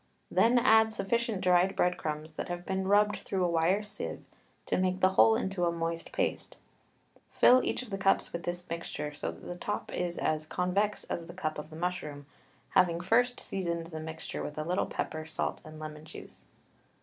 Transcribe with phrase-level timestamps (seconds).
[0.31, 4.23] Then add sufficient dried bread crumbs that have been rubbed through a wire sieve
[4.65, 6.57] to make the whole into a moist paste,
[7.29, 11.03] fill each of the cups with this mixture so that the top is as convex
[11.03, 12.25] as the cup of the mushroom,
[12.69, 16.45] having first seasoned the mixture with a little pepper, salt, and lemon juice.